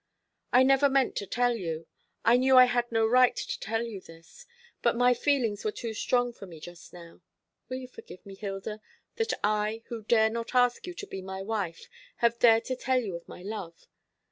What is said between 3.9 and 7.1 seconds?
this; but my feelings were too strong for me just